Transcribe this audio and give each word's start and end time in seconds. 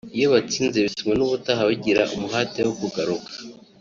iyo 0.17 0.27
batsinze 0.33 0.77
bituma 0.85 1.13
n’ubutaha 1.15 1.61
bagira 1.69 2.01
umuhate 2.15 2.59
wo 2.65 2.73
kugaruka 2.79 3.31